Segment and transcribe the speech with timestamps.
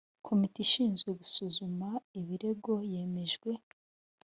[0.27, 1.89] komite ishinzwe gusuzuma
[2.19, 3.51] ibirego yemejwe.